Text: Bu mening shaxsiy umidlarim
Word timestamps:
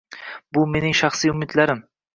Bu 0.59 0.63
mening 0.77 0.97
shaxsiy 1.03 1.35
umidlarim 1.37 1.89